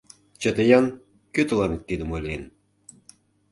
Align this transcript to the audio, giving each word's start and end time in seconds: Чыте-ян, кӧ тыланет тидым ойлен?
Чыте-ян, 0.41 0.85
кӧ 1.33 1.41
тыланет 1.47 1.81
тидым 1.87 2.09
ойлен? 2.15 2.43